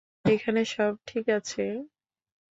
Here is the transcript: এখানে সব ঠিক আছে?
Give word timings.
এখানে 0.25 0.61
সব 0.65 0.93
ঠিক 1.07 1.25
আছে? 1.37 1.63